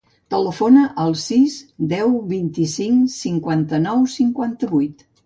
Telefona 0.33 0.85
al 1.01 1.11
sis, 1.23 1.57
deu, 1.91 2.15
vint-i-cinc, 2.31 3.13
cinquanta-nou, 3.17 4.01
cinquanta-vuit. 4.15 5.07